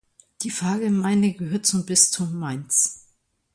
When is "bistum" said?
1.85-2.39